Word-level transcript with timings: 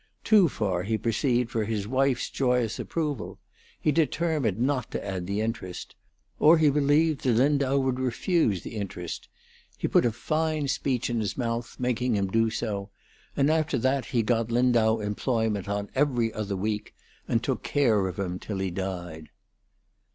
Too 0.23 0.49
far, 0.49 0.81
he 0.81 0.97
perceived, 0.97 1.51
for 1.51 1.63
his 1.63 1.87
wife's 1.87 2.31
joyous 2.31 2.79
approval; 2.79 3.37
he 3.79 3.91
determined 3.91 4.57
not 4.59 4.89
to 4.89 5.05
add 5.05 5.27
the 5.27 5.41
interest; 5.41 5.93
or 6.39 6.57
he 6.57 6.71
believed 6.71 7.21
that 7.21 7.33
Lindau 7.33 7.77
would 7.77 7.99
refuse 7.99 8.63
the 8.63 8.75
interest; 8.77 9.29
he 9.77 9.87
put 9.87 10.03
a 10.03 10.11
fine 10.11 10.67
speech 10.67 11.11
in 11.11 11.19
his 11.19 11.37
mouth, 11.37 11.75
making 11.77 12.15
him 12.15 12.25
do 12.31 12.49
so; 12.49 12.89
and 13.37 13.51
after 13.51 13.77
that 13.77 14.05
he 14.05 14.23
got 14.23 14.49
Lindau 14.49 14.97
employment 14.97 15.69
on 15.69 15.87
'Every 15.93 16.33
Other 16.33 16.55
Week,' 16.57 16.95
and 17.27 17.43
took 17.43 17.61
care 17.61 18.07
of 18.07 18.17
him 18.17 18.39
till 18.39 18.57
he 18.57 18.71
died. 18.71 19.29